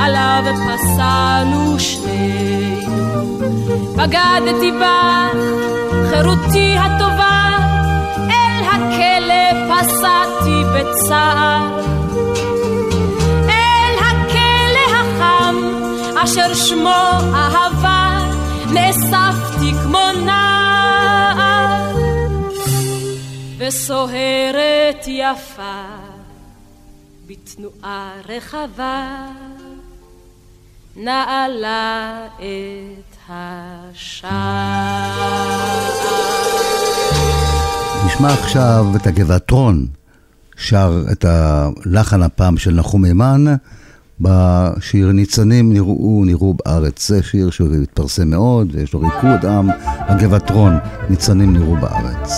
עליו 0.00 0.44
פסענו 0.66 1.80
שנינו. 1.80 3.38
בגדתי 3.96 4.72
בך 4.72 5.38
חירותי 6.10 6.76
הטובה 6.78 7.45
פסעתי 9.80 10.62
בצער 10.74 11.84
אל 13.48 13.98
הכלא 13.98 14.96
החם 14.96 15.56
אשר 16.24 16.54
שמו 16.54 17.04
אהבה 17.34 18.18
נאספתי 18.72 19.72
כמו 19.82 19.98
נער 20.24 21.96
וסוהרת 23.58 25.04
יפה 25.06 25.82
בתנועה 27.26 28.12
רחבה 28.28 29.26
נעלה 30.96 32.26
את 32.36 33.16
השער. 33.28 34.36
נשמע 38.06 38.32
עכשיו 38.32 38.86
את 38.96 39.06
הגבעתרון, 39.06 39.86
שר 40.56 41.04
את 41.12 41.24
הלחן 41.24 42.22
הפעם 42.22 42.58
של 42.58 42.74
נחום 42.74 43.04
הימן, 43.04 43.44
בשיר 44.20 45.12
ניצנים 45.12 45.72
נראו, 45.72 46.22
נראו 46.26 46.54
בארץ. 46.54 47.08
זה 47.08 47.22
שיר 47.22 47.50
שהתפרסם 47.50 48.30
מאוד, 48.30 48.74
יש 48.74 48.92
לו 48.92 49.00
ריקוד 49.00 49.44
עם, 49.44 49.68
הגבעתרון. 49.90 50.72
ניצנים 51.10 51.52
נראו 51.52 51.76
בארץ, 51.76 52.32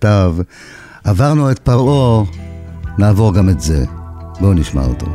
כתב, 0.00 0.34
עברנו 1.04 1.50
את 1.50 1.58
פרעה, 1.58 2.24
נעבור 2.98 3.34
גם 3.34 3.48
את 3.48 3.60
זה. 3.60 3.84
בואו 4.40 4.52
נשמע 4.52 4.82
אותו. 4.82 5.06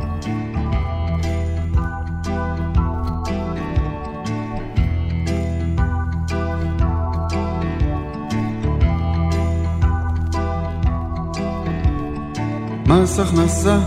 מס 12.86 13.18
הכנסה 13.18 13.78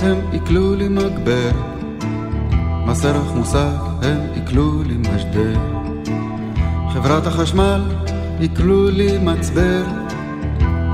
הם 0.00 0.16
עיכלו 0.30 0.74
לי 0.74 0.88
מגבר, 0.88 1.50
מס 2.86 3.04
ערך 3.04 3.32
מוסף 3.34 3.74
הם 4.02 4.20
עיכלו 4.34 4.82
לי 4.82 4.96
משדר. 4.96 5.58
חברת 6.92 7.26
החשמל 7.26 7.82
עיכלו 8.38 8.90
לי 8.90 9.18
מצבר, 9.18 10.07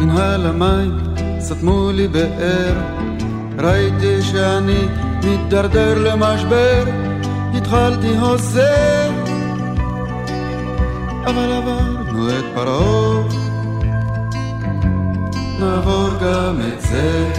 מנהל 0.04 0.46
המים 0.46 0.98
סתמו 1.40 1.90
לי 1.92 2.08
באר, 2.08 2.74
ראיתי 3.58 4.22
שאני 4.22 4.78
מתדרדר 5.24 5.98
למשבר, 5.98 6.84
התחלתי 7.54 8.16
הוסר, 8.16 9.10
אבל 11.26 11.52
עברנו 11.52 12.28
את 12.28 12.44
פרעה, 12.54 13.22
נעבור 15.60 16.08
גם 16.22 16.60
את 16.68 16.80
זה. 16.80 17.32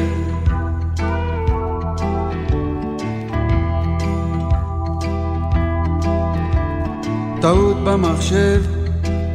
טעות 7.41 7.78
במחשב 7.84 8.61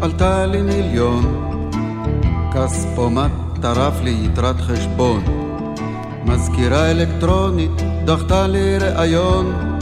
עלתה 0.00 0.46
לי 0.46 0.62
מיליון, 0.62 1.49
כספומט 2.54 3.30
טרף 3.62 4.00
לי 4.02 4.16
יתרת 4.24 4.60
חשבון, 4.60 5.24
מזכירה 6.24 6.90
אלקטרונית 6.90 7.82
דחתה 8.04 8.46
לי 8.46 8.78
ראיון, 8.78 9.78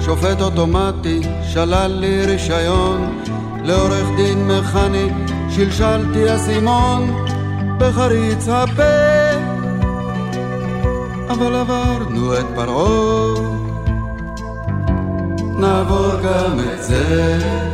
שופט 0.00 0.40
אוטומטי 0.40 1.20
שלל 1.52 1.92
לי 1.92 2.26
רישיון, 2.26 3.22
לעורך 3.64 4.06
דין 4.16 4.48
מכני 4.48 5.08
שלשלתי 5.50 6.34
אסימון. 6.34 7.26
בחריץ 7.80 8.48
הפה, 8.48 8.82
אבל 11.28 11.54
עברנו 11.54 12.34
את 12.34 12.46
פרעה, 12.54 13.34
נעבור 15.40 16.12
גם 16.24 16.60
את 16.60 16.82
זה. 16.82 17.69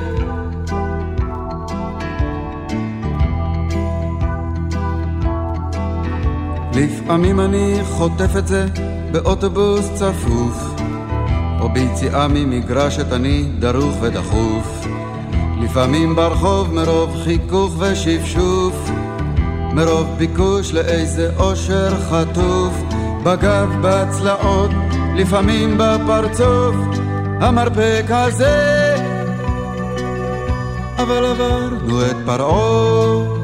לפעמים 6.77 7.41
אני 7.41 7.79
חוטף 7.85 8.37
את 8.39 8.49
זה 8.49 8.66
באוטובוס 9.11 9.91
צפוף, 9.95 10.81
או 11.61 11.68
ביציאה 11.68 12.29
ממגרשת 12.29 13.12
אני 13.12 13.45
דרוך 13.59 13.97
ודחוף. 14.01 14.87
לפעמים 15.62 16.16
ברחוב 16.16 16.74
מרוב 16.74 17.16
חיכוך 17.24 17.74
ושפשוף, 17.79 18.91
מרוב 19.72 20.07
ביקוש 20.18 20.72
לאיזה 20.72 21.31
אושר 21.37 21.91
חטוף, 22.01 22.72
בגב, 23.22 23.68
בצלעות, 23.83 24.70
לפעמים 25.14 25.79
בפרצוף, 25.79 26.74
המרפק 27.41 28.05
הזה. 28.09 28.97
אבל 30.99 31.24
עברנו 31.24 32.07
את 32.07 32.16
פרעה 32.27 33.36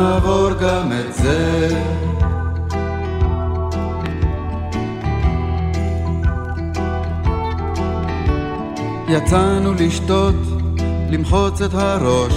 נעבור 0.00 0.50
גם 0.60 0.92
את 0.92 1.14
זה. 1.14 1.68
יצאנו 9.08 9.74
לשתות, 9.74 10.34
למחוץ 11.10 11.62
את 11.62 11.74
הראש. 11.74 12.34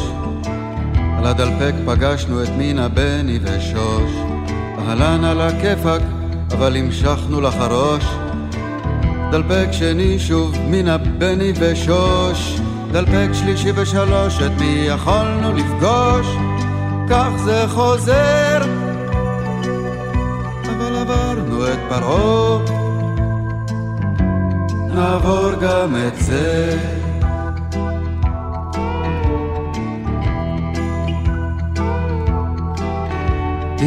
על 1.17 1.25
הדלפק 1.25 1.73
פגשנו 1.85 2.43
את 2.43 2.49
מינה, 2.57 2.87
בני 2.87 3.39
ושוש. 3.43 4.11
אהלן 4.77 5.23
על 5.23 5.41
הכיפאק, 5.41 6.01
אבל 6.51 6.77
המשכנו 6.77 7.41
לחרוש. 7.41 8.05
דלפק 9.31 9.67
שני 9.71 10.19
שוב, 10.19 10.55
מינה, 10.69 10.97
בני 10.97 11.53
ושוש. 11.59 12.59
דלפק 12.91 13.29
שלישי 13.33 13.71
ושלוש, 13.75 14.41
את 14.41 14.51
מי 14.59 14.85
יכולנו 14.87 15.53
לפגוש? 15.53 16.27
כך 17.13 17.29
זה 17.43 17.65
חוזר. 17.67 18.61
אבל 20.63 20.95
עברנו 20.95 21.67
את 21.67 21.79
פרעה, 21.89 22.57
נעבור 24.95 25.51
גם 25.61 25.95
את 26.07 26.21
זה. 26.23 26.77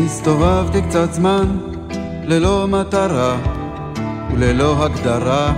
הסתובבתי 0.05 0.83
קצת 0.83 1.13
זמן 1.13 1.59
ללא 2.25 2.69
מטרה 2.69 3.37
וללא 4.33 4.85
הגדרה 4.85 5.53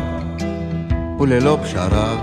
וללא 1.21 1.59
פשרה. 1.62 2.14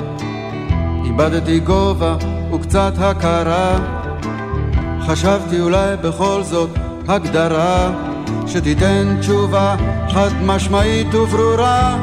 איבדתי 1.05 1.59
גובה 1.59 2.15
וקצת 2.53 2.93
הכרה 2.97 3.94
חשבתי 5.07 5.59
אולי 5.59 5.97
בכל 5.97 6.43
זאת 6.43 6.69
הגדרה 7.07 7.91
שתיתן 8.47 9.17
תשובה 9.19 9.75
חד 10.09 10.29
משמעית 10.43 11.15
וברורה. 11.15 11.97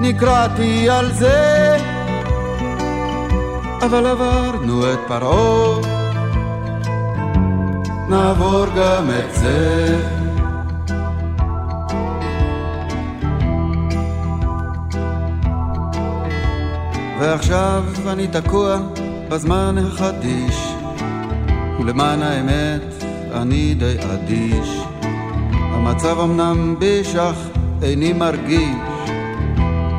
נקרעתי 0.00 0.90
על 0.90 1.12
זה 1.12 1.76
אבל 3.82 4.06
עברנו 4.06 4.92
את 4.92 4.98
פרעה. 5.08 5.80
נעבור 8.08 8.66
גם 8.76 9.10
את 9.10 9.34
זה. 9.34 9.98
ועכשיו 17.20 17.84
אני 18.06 18.28
תקוע 18.28 18.78
בזמן 19.28 19.78
החדיש 19.78 20.79
ולמען 21.80 22.22
האמת 22.22 23.04
אני 23.32 23.74
די 23.74 23.96
אדיש. 24.12 24.80
המצב 25.52 26.20
אמנם 26.20 26.76
בישך 26.78 27.34
איני 27.82 28.12
מרגיש, 28.12 29.10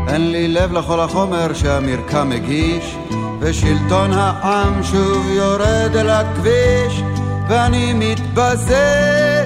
אין 0.08 0.32
לי 0.32 0.48
לב 0.48 0.74
לכל 0.74 1.00
החומר 1.00 1.54
שהמרקם 1.54 2.30
מגיש, 2.30 2.96
ושלטון 3.40 4.12
העם 4.14 4.84
שוב 4.84 5.30
יורד 5.30 5.96
אל 5.96 6.10
הכביש, 6.10 7.04
ואני 7.50 7.94
מתבזה. 7.94 9.46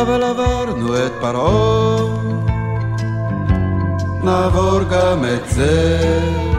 אבל 0.00 0.22
עברנו 0.22 1.06
את 1.06 1.12
פרעה, 1.20 2.16
נעבור 4.22 4.80
גם 4.90 5.24
את 5.24 5.50
זה. 5.50 6.55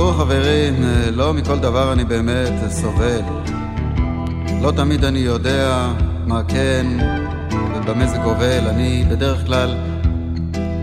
תראו 0.00 0.12
חברים, 0.12 0.74
לא 1.12 1.34
מכל 1.34 1.58
דבר 1.58 1.92
אני 1.92 2.04
באמת 2.04 2.52
סובל. 2.70 3.20
לא 4.62 4.72
תמיד 4.76 5.04
אני 5.04 5.18
יודע 5.18 5.88
מה 6.26 6.42
כן 6.48 6.86
במזג 7.86 8.22
גובל, 8.22 8.68
אני 8.68 9.04
בדרך 9.10 9.46
כלל 9.46 9.74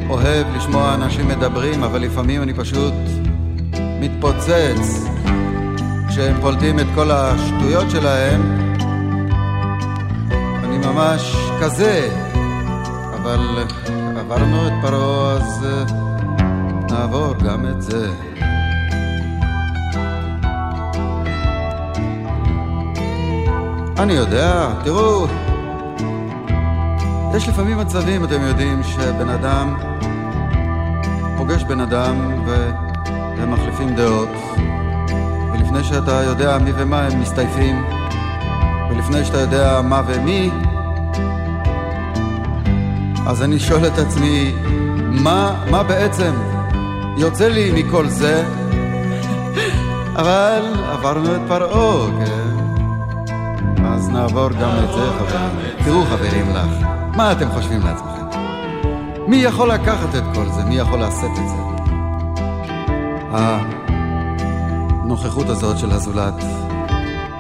אוהב 0.10 0.48
לשמוע 0.56 0.94
אנשים 0.94 1.28
מדברים, 1.28 1.84
אבל 1.84 2.02
לפעמים 2.02 2.42
אני 2.42 2.54
פשוט 2.54 2.94
מתפוצץ 4.00 5.08
כשהם 6.10 6.42
פולטים 6.42 6.80
את 6.80 6.88
כל 6.96 7.12
השטויות 7.12 7.92
שלהם. 7.92 8.42
אני 10.64 10.78
ממש 10.78 11.36
כזה, 11.62 12.10
אבל 13.14 13.66
עברנו 14.20 14.68
את 14.68 14.74
פרעה, 14.82 15.34
אז 15.34 15.66
אה, 15.66 15.84
נעבור 16.92 17.36
גם 17.46 17.68
את 17.68 17.82
זה. 17.82 18.10
אני 24.00 24.14
יודע, 24.14 24.70
תראו, 24.84 25.28
יש 27.36 27.50
לפעמים 27.50 27.78
מצבים, 27.78 28.24
אתם 28.24 28.42
יודעים, 28.42 28.84
שבן 28.84 29.30
אדם 29.30 29.76
פוגש 31.38 31.64
בן 31.64 31.80
אדם 31.80 32.44
והם 32.46 33.52
מחליפים 33.52 33.96
דעות, 33.96 34.30
ולפני 35.54 35.84
שאתה 35.84 36.24
יודע 36.24 36.58
מי 36.58 36.72
ומה 36.76 37.02
הם 37.02 37.22
מסתייפים, 37.22 37.86
ולפני 38.90 39.26
שאתה 39.26 39.38
יודע 39.38 39.82
מה 39.82 40.02
ומי, 40.08 40.52
אז 43.28 43.44
אני 43.44 43.60
שואל 43.60 43.88
את 43.88 43.98
עצמי, 43.98 44.54
מה, 45.12 45.64
מה 45.70 45.84
בעצם 45.84 46.34
יוצא 47.18 47.48
לי 47.48 47.84
מכל 47.84 48.08
זה? 48.08 48.44
אבל 50.22 50.62
עברנו 50.92 51.36
את 51.36 51.42
פרעה, 51.48 52.08
כן? 52.26 52.47
נעבור 54.28 54.50
גם 54.50 54.72
את 54.84 54.94
זה, 54.94 55.02
חברים. 55.20 55.76
תראו, 55.86 56.06
חברים 56.06 56.50
לך, 56.50 56.88
מה 57.16 57.32
אתם 57.32 57.50
חושבים 57.50 57.82
לעצמכם? 57.82 58.26
מי 59.28 59.38
יכול 59.38 59.72
לקחת 59.72 60.16
את 60.16 60.24
כל 60.34 60.46
זה? 60.50 60.64
מי 60.64 60.76
יכול 60.76 61.04
לשאת 61.04 61.32
את 61.32 61.50
זה? 61.50 61.56
הנוכחות 65.04 65.50
הזאת 65.50 65.78
של 65.78 65.92
הזולת 65.92 66.44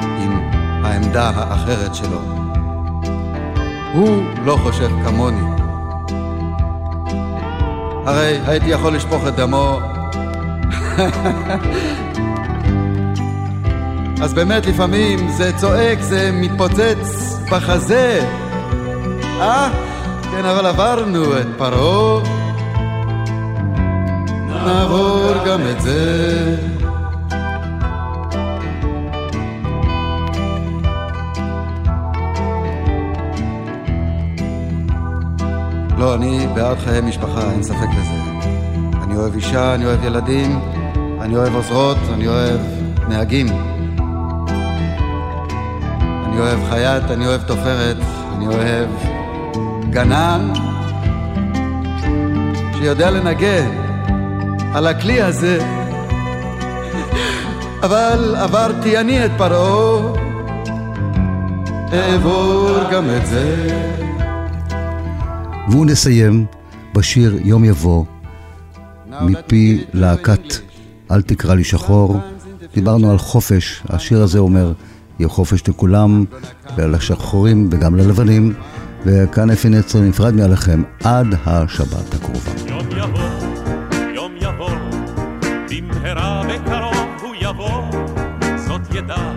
עם 0.01 0.41
העמדה 0.83 1.31
האחרת 1.35 1.95
שלו. 1.95 2.19
הוא 3.93 4.23
לא 4.45 4.57
חושב 4.63 4.89
כמוני. 5.05 5.51
הרי 8.05 8.39
הייתי 8.45 8.67
יכול 8.67 8.95
לשפוך 8.95 9.27
את 9.27 9.35
דמו 9.35 9.79
אז 14.22 14.34
באמת 14.34 14.65
לפעמים 14.65 15.28
זה 15.30 15.51
צועק, 15.57 16.01
זה 16.01 16.32
מתפוצץ 16.34 17.38
בחזה. 17.51 18.28
אה? 19.39 19.70
כן, 20.32 20.45
אבל 20.45 20.65
עברנו 20.65 21.39
את 21.39 21.47
פרעה. 21.57 22.24
נעבור 24.65 25.34
גם 25.45 25.59
את 25.72 25.82
זה. 25.82 26.55
לא, 35.97 36.15
אני 36.15 36.47
בעד 36.55 36.78
חיי 36.78 37.01
משפחה, 37.01 37.51
אין 37.51 37.63
ספק 37.63 37.88
בזה. 37.99 38.47
אני 39.03 39.18
אוהב 39.18 39.36
אישה, 39.36 39.76
אני 39.76 39.86
אוהב 39.86 40.03
ילדים, 40.03 40.59
אני 41.22 41.36
אוהב 41.36 41.55
עוזרות, 41.55 41.97
אני 42.13 42.28
אוהב 42.28 42.59
נהגים. 43.07 43.76
אני 46.38 46.45
אוהב 46.45 46.69
חייט, 46.69 47.03
אני 47.03 47.27
אוהב 47.27 47.41
תופרת, 47.41 47.97
אני 48.35 48.47
אוהב 48.47 48.89
גנן 49.89 50.53
שיודע 52.77 53.11
לנגן 53.11 53.69
על 54.73 54.88
הכלי 54.88 55.21
הזה. 55.21 55.59
אבל 57.83 58.35
עברתי 58.35 58.97
אני 58.97 59.25
את 59.25 59.31
פרעה, 59.38 60.13
אעבור 61.93 62.77
גם 62.91 63.05
את 63.17 63.25
זה. 63.25 63.67
והוא 65.69 65.85
נסיים 65.85 66.45
בשיר 66.93 67.38
יום 67.43 67.65
יבוא, 67.65 68.05
מפי 69.21 69.83
להקת 69.93 70.53
אל 71.11 71.21
תקרא 71.21 71.55
לי 71.55 71.63
שחור. 71.63 72.19
דיברנו 72.73 73.11
על 73.11 73.17
חופש, 73.17 73.83
השיר 73.89 74.21
הזה 74.21 74.39
אומר, 74.39 74.73
יהיה 75.20 75.30
חופש 75.30 75.68
לכולם, 75.68 76.26
ולשחורים 76.78 77.70
וגם 77.72 77.95
ללבנים, 77.95 78.53
וכאן 79.05 79.49
אפי 79.49 79.70
נצר 79.70 79.99
נפרד 80.01 80.36
מעליכם 80.36 80.84
עד 81.03 81.28
השבת 81.45 82.13
הקרובה. 82.13 82.51
יום 82.68 82.88
יבוא, 82.91 83.30
יום 84.15 84.32
יבוא, 84.41 84.70
במהרה 85.70 86.43
בקרוב 86.43 87.07
הוא 87.22 87.36
יבוא, 87.41 87.82
זאת 88.68 88.82
ידע 88.95 89.36